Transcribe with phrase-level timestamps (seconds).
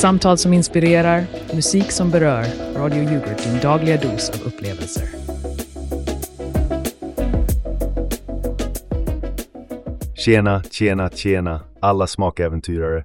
[0.00, 2.44] Samtal som inspirerar, musik som berör.
[2.76, 5.08] Radio Yoghurt, din dagliga dos av upplevelser.
[10.14, 13.04] Tjena, tjena, tjena, alla smakäventyrare.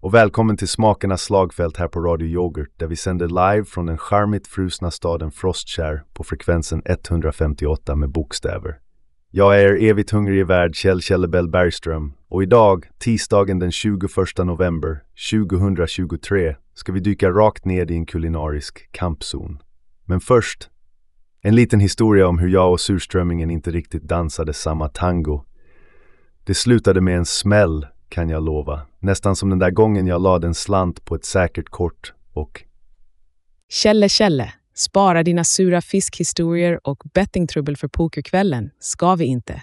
[0.00, 3.98] Och välkommen till Smakernas slagfält här på Radio Yoghurt där vi sänder live från den
[3.98, 8.78] charmigt frusna staden Frostkärr på frekvensen 158 med bokstäver.
[9.30, 14.00] Jag är er evigt hungrige värd Kjell Kjellebell Bergström och idag, tisdagen den 21
[14.38, 19.58] november 2023, ska vi dyka rakt ned i en kulinarisk kampzon.
[20.04, 20.70] Men först,
[21.40, 25.44] en liten historia om hur jag och surströmmingen inte riktigt dansade samma tango.
[26.44, 28.80] Det slutade med en smäll, kan jag lova.
[28.98, 32.62] Nästan som den där gången jag lade en slant på ett säkert kort och...
[33.68, 39.62] Kjelle Kjelle, spara dina sura fiskhistorier och bettingtrubbel för pokerkvällen ska vi inte.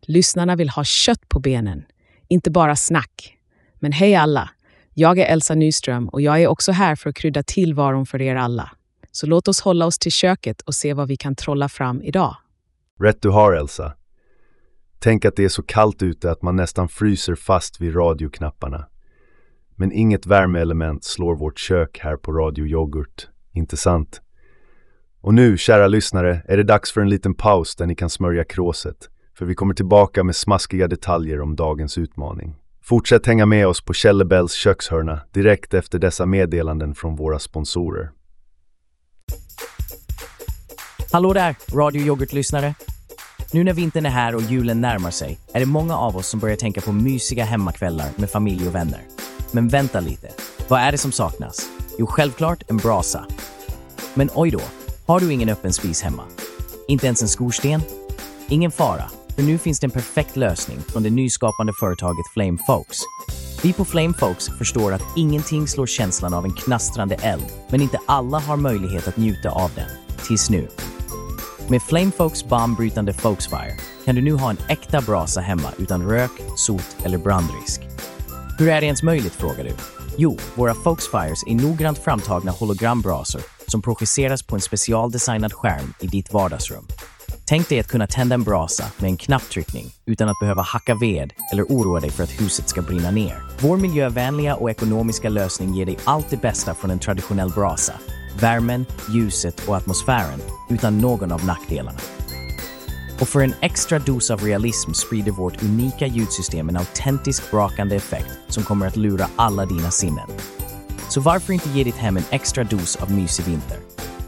[0.00, 1.84] Lyssnarna vill ha kött på benen,
[2.28, 3.36] inte bara snack.
[3.74, 4.50] Men hej alla!
[4.94, 8.36] Jag är Elsa Nyström och jag är också här för att krydda tillvaron för er
[8.36, 8.70] alla.
[9.10, 12.36] Så låt oss hålla oss till köket och se vad vi kan trolla fram idag.
[13.00, 13.92] Rätt du har, Elsa.
[14.98, 18.88] Tänk att det är så kallt ute att man nästan fryser fast vid radioknapparna.
[19.76, 24.22] Men inget värmeelement slår vårt kök här på Radio Yoghurt, inte sant?
[25.20, 28.44] Och nu, kära lyssnare, är det dags för en liten paus där ni kan smörja
[28.44, 32.56] kråset, för vi kommer tillbaka med smaskiga detaljer om dagens utmaning.
[32.82, 38.10] Fortsätt hänga med oss på Kjellebells kökshörna direkt efter dessa meddelanden från våra sponsorer.
[41.12, 42.74] Hallå där, Radio Yoghurt-lyssnare!
[43.52, 46.40] Nu när vintern är här och julen närmar sig är det många av oss som
[46.40, 49.00] börjar tänka på mysiga hemmakvällar med familj och vänner.
[49.52, 50.28] Men vänta lite,
[50.68, 51.70] vad är det som saknas?
[51.98, 53.26] Jo, självklart en brasa.
[54.14, 54.60] Men oj då,
[55.06, 56.22] har du ingen öppen spis hemma?
[56.88, 57.80] Inte ens en skorsten?
[58.48, 62.98] Ingen fara, för nu finns det en perfekt lösning från det nyskapande företaget Flame Folks.
[63.62, 67.98] Vi på Flame Folks förstår att ingenting slår känslan av en knastrande eld, men inte
[68.06, 69.88] alla har möjlighet att njuta av den.
[70.26, 70.68] Tills nu.
[71.68, 76.32] Med Flame Folks bombrytande Folksfire kan du nu ha en äkta brasa hemma utan rök,
[76.56, 77.80] sot eller brandrisk.
[78.58, 79.72] Hur är det ens möjligt, frågar du?
[80.16, 86.32] Jo, våra Folksfires är noggrant framtagna hologrambrasor som projiceras på en specialdesignad skärm i ditt
[86.32, 86.84] vardagsrum.
[87.48, 91.32] Tänk dig att kunna tända en brasa med en knapptryckning utan att behöva hacka ved
[91.52, 93.42] eller oroa dig för att huset ska brinna ner.
[93.60, 97.92] Vår miljövänliga och ekonomiska lösning ger dig allt det bästa från en traditionell brasa.
[98.40, 101.98] Värmen, ljuset och atmosfären utan någon av nackdelarna.
[103.20, 108.38] Och för en extra dos av realism sprider vårt unika ljudsystem en autentisk brakande effekt
[108.48, 110.28] som kommer att lura alla dina sinnen.
[111.08, 113.78] Så varför inte ge ditt hem en extra dos av mysig vinter?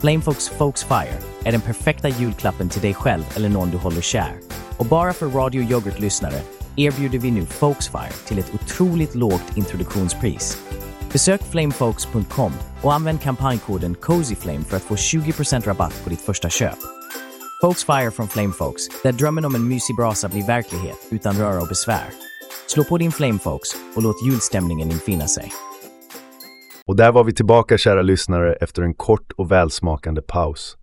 [0.00, 4.32] Flamefolks Folks Fire är den perfekta julklappen till dig själv eller någon du håller kär.
[4.78, 6.40] Och bara för Radio Yoghurt-lyssnare
[6.76, 10.58] erbjuder vi nu Folksfire till ett otroligt lågt introduktionspris.
[11.12, 12.52] Besök flamefolks.com
[12.82, 16.78] och använd kampanjkoden COZYFLAME för att få 20% rabatt på ditt första köp.
[17.60, 22.08] Folksfire från Flamefolks, där drömmen om en mysig brasa blir verklighet utan röra och besvär.
[22.68, 25.52] Slå på din Flamefolks och låt julstämningen infinna sig.
[26.86, 30.76] Och där var vi tillbaka kära lyssnare efter en kort och välsmakande paus.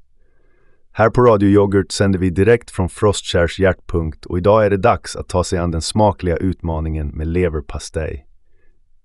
[0.98, 5.16] Här på Radio Yoghurt sänder vi direkt från Frostkärs hjärtpunkt och idag är det dags
[5.16, 8.26] att ta sig an den smakliga utmaningen med leverpastej.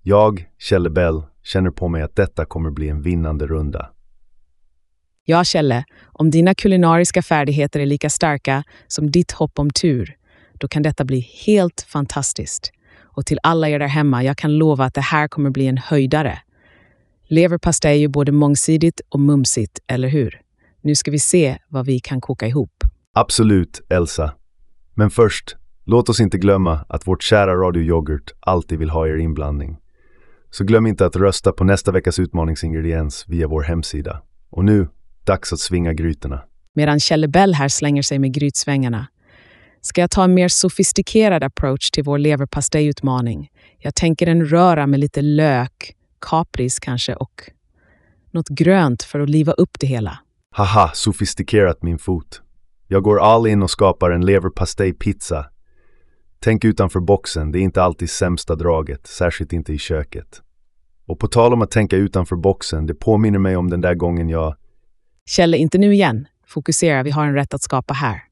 [0.01, 3.89] Jag, Kjelle Bell, känner på mig att detta kommer bli en vinnande runda.
[5.25, 10.15] Ja, Kjelle, om dina kulinariska färdigheter är lika starka som ditt hopp om tur,
[10.53, 12.71] då kan detta bli helt fantastiskt.
[13.01, 15.77] Och till alla er där hemma, jag kan lova att det här kommer bli en
[15.77, 16.39] höjdare.
[17.27, 20.42] Leverpastej är ju både mångsidigt och mumsigt, eller hur?
[20.83, 22.83] Nu ska vi se vad vi kan koka ihop.
[23.13, 24.33] Absolut, Elsa.
[24.93, 25.55] Men först,
[25.85, 29.77] låt oss inte glömma att vårt kära Radio Yoghurt alltid vill ha er inblandning.
[30.51, 34.21] Så glöm inte att rösta på nästa veckas utmaningsingrediens via vår hemsida.
[34.49, 34.87] Och nu,
[35.23, 36.43] dags att svinga grytorna.
[36.75, 39.07] Medan Kjelle Bell här slänger sig med grytsvängarna
[39.81, 43.49] ska jag ta en mer sofistikerad approach till vår leverpastejutmaning.
[43.79, 47.49] Jag tänker en röra med lite lök, kapris kanske och
[48.31, 50.19] något grönt för att liva upp det hela.
[50.55, 52.41] Haha, sofistikerat min fot.
[52.87, 55.45] Jag går all in och skapar en leverpastejpizza.
[56.39, 60.41] Tänk utanför boxen, det är inte alltid sämsta draget, särskilt inte i köket.
[61.05, 64.29] Och på tal om att tänka utanför boxen, det påminner mig om den där gången
[64.29, 64.55] jag...
[65.25, 66.27] Kjelle, inte nu igen.
[66.47, 68.23] Fokusera, vi har en rätt att skapa här.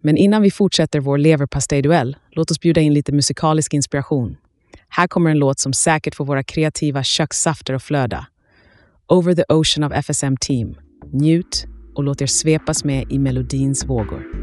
[0.00, 4.36] Men innan vi fortsätter vår leverpastejduell, låt oss bjuda in lite musikalisk inspiration.
[4.88, 8.26] Här kommer en låt som säkert får våra kreativa kökssafter att flöda.
[9.08, 10.76] Over the Ocean of FSM Team.
[11.12, 14.39] Njut och låt er svepas med i melodins vågor.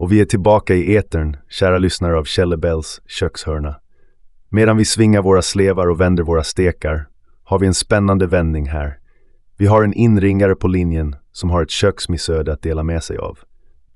[0.00, 3.80] Och vi är tillbaka i etern, kära lyssnare av Kjellebells kökshörna.
[4.48, 7.06] Medan vi svingar våra slevar och vänder våra stekar
[7.44, 8.98] har vi en spännande vändning här.
[9.56, 13.38] Vi har en inringare på linjen som har ett köksmissöde att dela med sig av.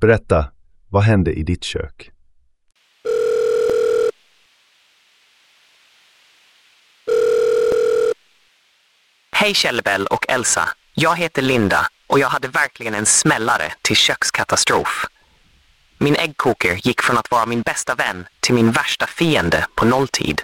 [0.01, 0.47] Berätta,
[0.89, 2.11] vad hände i ditt kök?
[9.33, 10.69] Hej Kjellebell och Elsa.
[10.95, 15.07] Jag heter Linda och jag hade verkligen en smällare till kökskatastrof.
[16.05, 20.43] Min äggkoker gick från att vara min bästa vän till min värsta fiende på nolltid.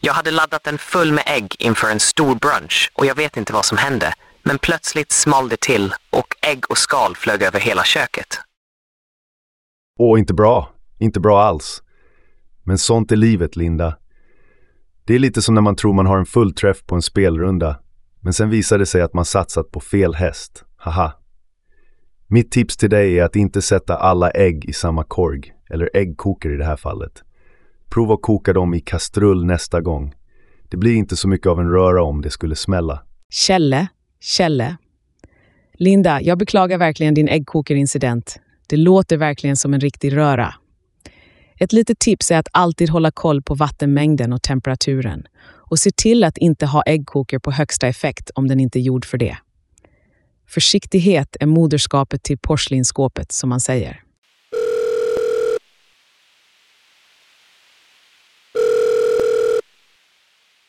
[0.00, 3.52] Jag hade laddat den full med ägg inför en stor brunch och jag vet inte
[3.52, 7.84] vad som hände, men plötsligt small det till och ägg och skal flög över hela
[7.84, 8.40] köket.
[9.98, 10.70] Åh, inte bra.
[10.98, 11.82] Inte bra alls.
[12.62, 13.98] Men sånt är livet, Linda.
[15.04, 17.80] Det är lite som när man tror man har en fullträff på en spelrunda,
[18.20, 20.64] men sen visar det sig att man satsat på fel häst.
[20.76, 21.21] Haha.
[22.32, 26.54] Mitt tips till dig är att inte sätta alla ägg i samma korg, eller äggkokare
[26.54, 27.22] i det här fallet.
[27.88, 30.14] Prova att koka dem i kastrull nästa gång.
[30.70, 33.02] Det blir inte så mycket av en röra om det skulle smälla.
[33.30, 33.86] Kjelle,
[34.20, 34.76] Kjelle.
[35.74, 38.40] Linda, jag beklagar verkligen din äggkokerincident.
[38.66, 40.54] Det låter verkligen som en riktig röra.
[41.58, 46.24] Ett litet tips är att alltid hålla koll på vattenmängden och temperaturen och se till
[46.24, 49.36] att inte ha äggkoker på högsta effekt om den inte är gjord för det.
[50.54, 54.02] Försiktighet är moderskapet till porslinsskåpet, som man säger.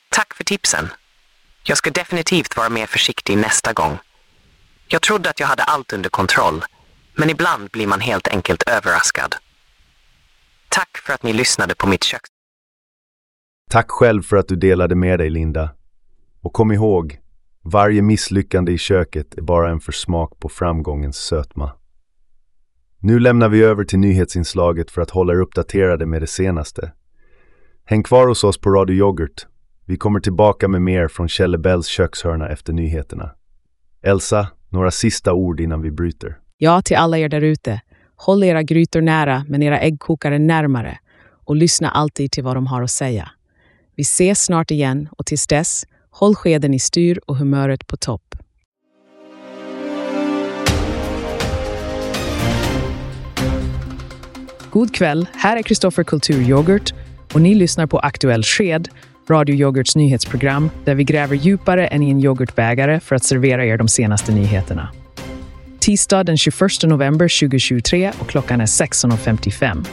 [0.09, 0.87] Tack för tipsen.
[1.63, 3.97] Jag ska definitivt vara mer försiktig nästa gång.
[4.87, 6.63] Jag trodde att jag hade allt under kontroll,
[7.15, 9.35] men ibland blir man helt enkelt överraskad.
[10.69, 12.21] Tack för att ni lyssnade på mitt kök.
[13.71, 15.69] Tack själv för att du delade med dig, Linda.
[16.41, 17.22] Och kom ihåg,
[17.63, 21.71] varje misslyckande i köket är bara en försmak på framgångens sötma.
[22.99, 26.91] Nu lämnar vi över till nyhetsinslaget för att hålla er uppdaterade med det senaste.
[27.85, 29.47] Häng kvar hos oss på Radio Yoghurt.
[29.85, 33.31] Vi kommer tillbaka med mer från Kjelle Bells kökshörna efter nyheterna.
[34.01, 36.39] Elsa, några sista ord innan vi bryter.
[36.57, 37.81] Ja, till alla er därute.
[38.15, 40.99] Håll era grytor nära, men era äggkokare närmare.
[41.45, 43.31] Och lyssna alltid till vad de har att säga.
[43.95, 45.85] Vi ses snart igen och tills dess,
[46.23, 48.35] håll skeden i styr och humöret på topp.
[54.69, 56.93] God kväll, här är Kristoffer Kulturyoghurt
[57.33, 58.89] och ni lyssnar på Aktuell sked,
[59.29, 63.77] Radio Yoghurts nyhetsprogram där vi gräver djupare än i en yoghurtbägare för att servera er
[63.77, 64.89] de senaste nyheterna.
[65.79, 69.85] Tisdag den 21 november 2023 och klockan är 16.55.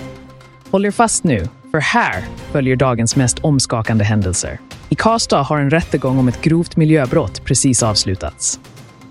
[0.71, 4.61] Håll er fast nu, för här följer dagens mest omskakande händelser.
[4.93, 8.61] I Karlstad har en rättegång om ett grovt miljöbrott precis avslutats.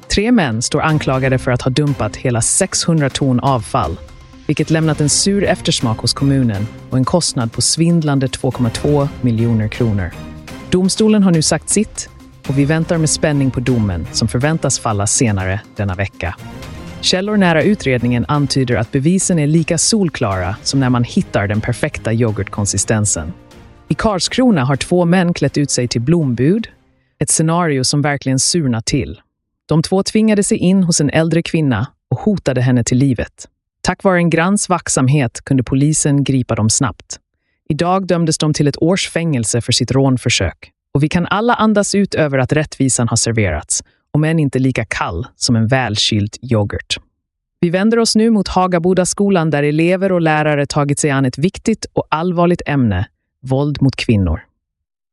[0.07, 3.98] Tre män står anklagade för att ha dumpat hela 600 ton avfall,
[4.48, 10.12] vilket lämnat en sur eftersmak hos kommunen och en kostnad på svindlande 2,2 miljoner kronor.
[10.69, 12.09] Domstolen har nu sagt sitt
[12.48, 16.36] och vi väntar med spänning på domen som förväntas falla senare denna vecka.
[17.01, 22.13] Källor nära utredningen antyder att bevisen är lika solklara som när man hittar den perfekta
[22.13, 23.33] yoghurtkonsistensen.
[23.91, 26.67] I Karlskrona har två män klätt ut sig till blombud,
[27.19, 29.22] ett scenario som verkligen surnar till.
[29.65, 33.48] De två tvingade sig in hos en äldre kvinna och hotade henne till livet.
[33.81, 37.19] Tack vare en granns vaksamhet kunde polisen gripa dem snabbt.
[37.69, 40.72] Idag dömdes de till ett års fängelse för sitt rånförsök.
[40.93, 44.86] Och vi kan alla andas ut över att rättvisan har serverats, om än inte lika
[44.86, 46.98] kall som en välkyld yoghurt.
[47.60, 51.86] Vi vänder oss nu mot Hagabodaskolan där elever och lärare tagit sig an ett viktigt
[51.93, 53.08] och allvarligt ämne,
[53.41, 54.41] våld mot kvinnor.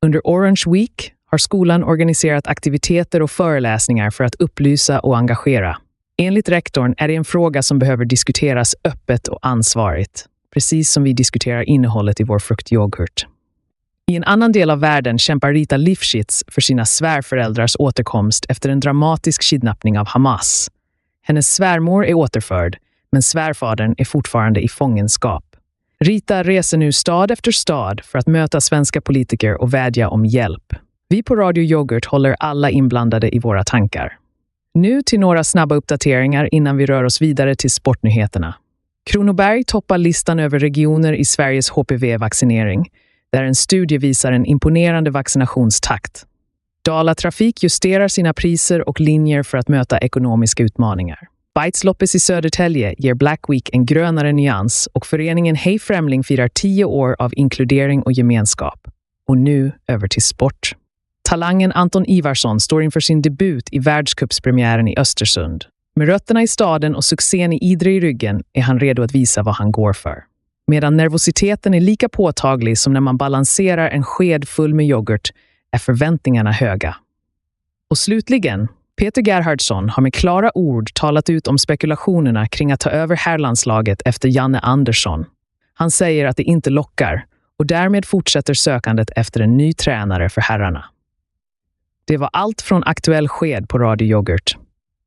[0.02, 5.76] Under Orange Week har skolan organiserat aktiviteter och föreläsningar för att upplysa och engagera.
[6.18, 11.12] Enligt rektorn är det en fråga som behöver diskuteras öppet och ansvarigt, precis som vi
[11.12, 13.26] diskuterar innehållet i vår fruktyoghurt.
[14.10, 18.80] I en annan del av världen kämpar Rita Lifshitz för sina svärföräldrars återkomst efter en
[18.80, 20.70] dramatisk kidnappning av Hamas.
[21.22, 22.78] Hennes svärmor är återförd,
[23.12, 25.55] men svärfadern är fortfarande i fångenskap.
[26.04, 30.72] Rita reser nu stad efter stad för att möta svenska politiker och vädja om hjälp.
[31.08, 34.18] Vi på Radio Yoghurt håller alla inblandade i våra tankar.
[34.74, 38.54] Nu till några snabba uppdateringar innan vi rör oss vidare till sportnyheterna.
[39.10, 42.90] Kronoberg toppar listan över regioner i Sveriges HPV-vaccinering,
[43.32, 46.26] där en studie visar en imponerande vaccinationstakt.
[46.84, 51.28] Dala Trafik justerar sina priser och linjer för att möta ekonomiska utmaningar.
[51.64, 56.48] Bites loppis i Södertälje ger Black Week en grönare nyans och föreningen Hej Främling firar
[56.48, 58.88] tio år av inkludering och gemenskap.
[59.28, 60.72] Och nu över till sport.
[61.28, 65.64] Talangen Anton Ivarsson står inför sin debut i världscupspremiären i Östersund.
[65.94, 69.42] Med rötterna i staden och succén i Idre i ryggen är han redo att visa
[69.42, 70.24] vad han går för.
[70.66, 75.30] Medan nervositeten är lika påtaglig som när man balanserar en sked full med yoghurt
[75.70, 76.96] är förväntningarna höga.
[77.90, 82.90] Och slutligen, Peter Gerhardsson har med klara ord talat ut om spekulationerna kring att ta
[82.90, 85.24] över herrlandslaget efter Janne Andersson.
[85.74, 87.26] Han säger att det inte lockar
[87.58, 90.84] och därmed fortsätter sökandet efter en ny tränare för herrarna.
[92.04, 94.56] Det var allt från Aktuell sked på Radio Yoghurt.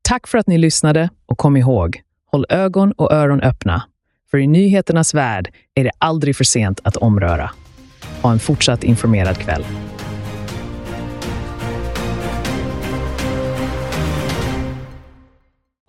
[0.02, 3.82] Tack för att ni lyssnade och kom ihåg, håll ögon och öron öppna.
[4.30, 7.50] För i nyheternas värld är det aldrig för sent att omröra.
[8.22, 9.64] Ha en fortsatt informerad kväll.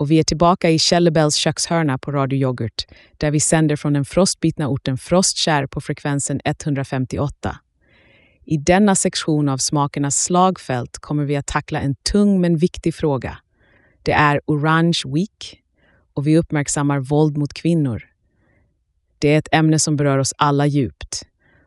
[0.02, 2.86] Och vi är tillbaka i Källebells kökshörna på Radio Yoghurt,
[3.18, 7.58] där vi sänder från den frostbitna orten Frostkärr på frekvensen 158.
[8.46, 13.38] I denna sektion av Smakernas slagfält kommer vi att tackla en tung men viktig fråga.
[14.04, 15.62] Det är Orange Week
[16.14, 18.04] och vi uppmärksammar våld mot kvinnor.
[19.20, 21.24] Det är ett ämne som berör oss alla djupt.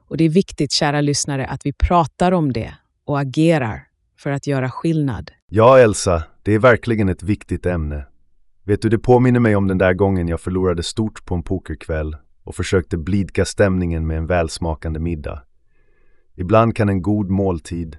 [0.08, 2.74] Och det är viktigt, kära lyssnare, att vi pratar om det
[3.04, 3.86] och agerar
[4.18, 5.30] för att göra skillnad.
[5.50, 8.04] Ja, Elsa, det är verkligen ett viktigt ämne.
[8.66, 12.16] Vet du, det påminner mig om den där gången jag förlorade stort på en pokerkväll
[12.44, 15.42] och försökte blidka stämningen med en välsmakande middag.
[16.34, 17.96] Ibland kan en god måltid...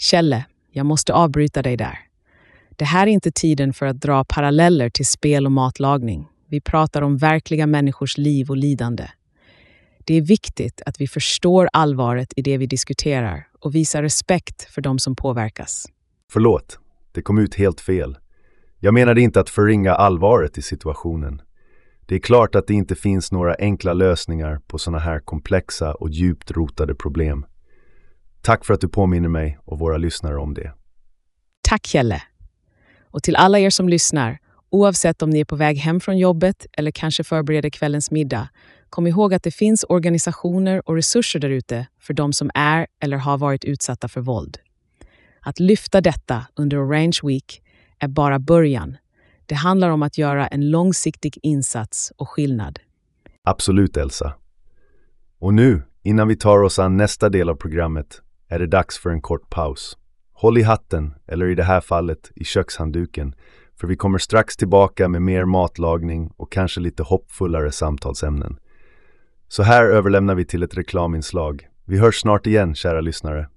[0.00, 1.98] Kjelle, jag måste avbryta dig där.
[2.70, 6.28] Det här är inte tiden för att dra paralleller till spel och matlagning.
[6.48, 9.08] Vi pratar om verkliga människors liv och lidande.
[10.04, 14.82] Det är viktigt att vi förstår allvaret i det vi diskuterar och visar respekt för
[14.82, 15.86] de som påverkas.
[16.32, 16.78] Förlåt,
[17.12, 18.18] det kom ut helt fel.
[18.82, 21.42] Jag menade inte att förringa allvaret i situationen.
[22.06, 26.10] Det är klart att det inte finns några enkla lösningar på sådana här komplexa och
[26.10, 27.46] djupt rotade problem.
[28.42, 30.72] Tack för att du påminner mig och våra lyssnare om det.
[31.62, 32.22] Tack Kjelle!
[33.02, 34.38] Och till alla er som lyssnar,
[34.70, 38.48] oavsett om ni är på väg hem från jobbet eller kanske förbereder kvällens middag,
[38.90, 43.38] kom ihåg att det finns organisationer och resurser därute för de som är eller har
[43.38, 44.58] varit utsatta för våld.
[45.40, 47.62] Att lyfta detta under Orange Week
[48.00, 48.96] är bara början.
[49.46, 52.78] Det handlar om att göra en långsiktig insats och skillnad.
[53.44, 54.32] Absolut, Elsa.
[55.38, 59.10] Och nu, innan vi tar oss an nästa del av programmet, är det dags för
[59.10, 59.96] en kort paus.
[60.32, 63.34] Håll i hatten, eller i det här fallet i kökshandduken,
[63.80, 68.58] för vi kommer strax tillbaka med mer matlagning och kanske lite hoppfullare samtalsämnen.
[69.48, 71.68] Så här överlämnar vi till ett reklaminslag.
[71.84, 73.48] Vi hörs snart igen, kära lyssnare.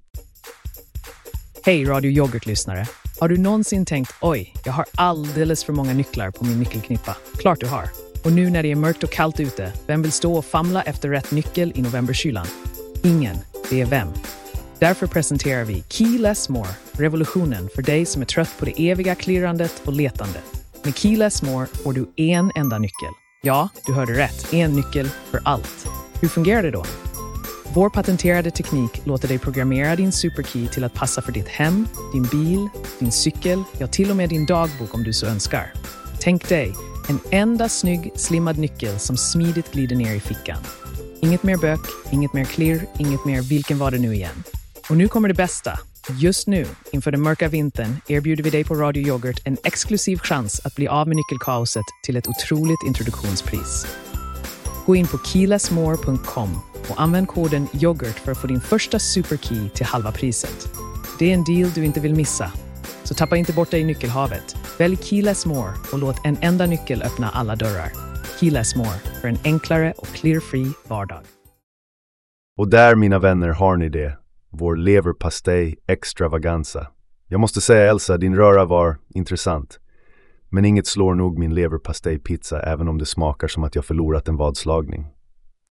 [1.65, 2.85] Hej Radio Yoghurt-lyssnare!
[3.19, 7.17] Har du någonsin tänkt oj, jag har alldeles för många nycklar på min nyckelknippa?
[7.37, 7.89] Klart du har!
[8.23, 11.09] Och nu när det är mörkt och kallt ute, vem vill stå och famla efter
[11.09, 12.47] rätt nyckel i novemberkylan?
[13.03, 13.35] Ingen.
[13.69, 14.07] Det är vem?
[14.79, 19.15] Därför presenterar vi Key Less More, revolutionen för dig som är trött på det eviga
[19.15, 20.43] klirrandet och letandet.
[20.83, 23.09] Med Key Less More får du en enda nyckel.
[23.41, 24.53] Ja, du hörde rätt.
[24.53, 25.87] En nyckel för allt.
[26.21, 26.85] Hur fungerar det då?
[27.75, 32.23] Vår patenterade teknik låter dig programmera din superkey till att passa för ditt hem, din
[32.23, 35.73] bil, din cykel, ja till och med din dagbok om du så önskar.
[36.21, 36.73] Tänk dig,
[37.09, 40.57] en enda snygg, slimmad nyckel som smidigt glider ner i fickan.
[41.21, 41.79] Inget mer bök,
[42.11, 44.43] inget mer klirr, inget mer vilken var det nu igen.
[44.89, 45.79] Och nu kommer det bästa.
[46.19, 50.61] Just nu, inför den mörka vintern, erbjuder vi dig på Radio Yoghurt en exklusiv chans
[50.65, 53.85] att bli av med nyckelkaoset till ett otroligt introduktionspris.
[54.85, 59.85] Gå in på keylessmore.com och använd koden yoghurt för att få din första superkey till
[59.85, 60.67] halva priset.
[61.19, 62.51] Det är en deal du inte vill missa.
[63.03, 64.55] Så tappa inte bort dig i nyckelhavet.
[64.79, 67.91] Välj Keyless More och låt en enda nyckel öppna alla dörrar.
[68.39, 71.19] Keyless More för en enklare och clear-free vardag.
[72.57, 74.17] Och där, mina vänner, har ni det.
[74.49, 76.87] Vår leverpastej extravaganza.
[77.27, 79.79] Jag måste säga Elsa, din röra var intressant.
[80.49, 84.37] Men inget slår nog min leverpastejpizza även om det smakar som att jag förlorat en
[84.37, 85.05] vadslagning.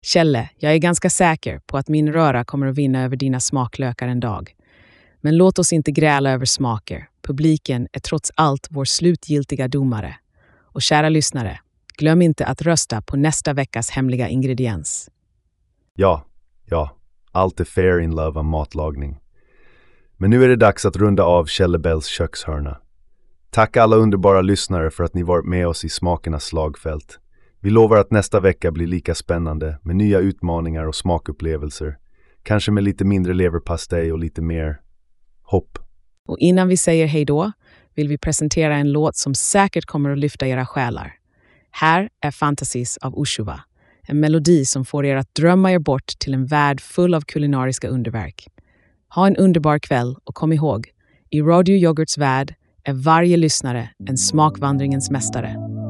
[0.04, 4.08] Kjelle, jag är ganska säker på att min röra kommer att vinna över dina smaklökar
[4.08, 4.56] en dag.
[5.22, 7.10] Men låt oss inte gräla över smaker.
[7.22, 10.16] Publiken är trots allt vår slutgiltiga domare.
[10.74, 11.60] Och kära lyssnare,
[11.98, 15.10] glöm inte att rösta på nästa veckas hemliga ingrediens.
[15.96, 16.26] Ja,
[16.66, 16.96] ja,
[17.32, 19.20] allt är fair in love om matlagning.
[20.18, 22.78] Men nu är det dags att runda av Kjellebells kökshörna.
[23.50, 27.20] Tack alla underbara lyssnare för att ni varit med oss i smakernas slagfält.
[27.64, 31.98] Vi lovar att nästa vecka blir lika spännande med nya utmaningar och smakupplevelser.
[32.44, 34.82] Kanske med lite mindre leverpastej och lite mer
[35.42, 35.80] hopp.
[36.28, 37.52] Och innan vi säger hej då
[37.96, 41.14] vill vi presentera en låt som säkert kommer att lyfta era själar.
[41.72, 43.62] Här är Fantasies av Ushuva.
[44.08, 47.88] En melodi som får er att drömma er bort till en värld full av kulinariska
[47.88, 48.48] underverk.
[49.16, 50.90] Ha en underbar kväll och kom ihåg,
[51.30, 55.81] i Radio Yoghurts värld är varje lyssnare en smakvandringens mästare.